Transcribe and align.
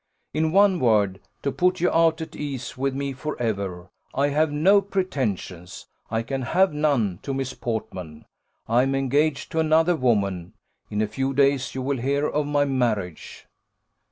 In 0.33 0.51
one 0.51 0.79
word, 0.79 1.19
to 1.43 1.51
put 1.51 1.79
you 1.79 1.91
at 1.91 2.35
ease 2.35 2.75
with 2.75 2.95
me 2.95 3.13
for 3.13 3.39
ever, 3.39 3.91
I 4.15 4.29
have 4.29 4.51
no 4.51 4.81
pretensions, 4.81 5.85
I 6.09 6.23
can 6.23 6.41
have 6.41 6.73
none, 6.73 7.19
to 7.21 7.35
Miss 7.35 7.53
Portman. 7.53 8.25
I 8.67 8.81
am 8.81 8.95
engaged 8.95 9.51
to 9.51 9.59
another 9.59 9.95
woman 9.95 10.53
in 10.89 11.03
a 11.03 11.07
few 11.07 11.35
days 11.35 11.75
you 11.75 11.83
will 11.83 11.99
hear 11.99 12.25
of 12.27 12.47
my 12.47 12.65
marriage." 12.65 13.45